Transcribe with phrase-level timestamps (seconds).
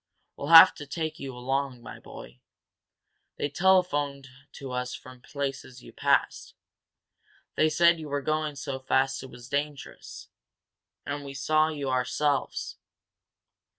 [0.35, 2.39] We'll have to take you along, my boy.
[3.37, 6.55] They telephoned to us from places you passed
[7.55, 10.29] they said you were going so fast it was dangerous.
[11.05, 12.79] And we saw you ourselves."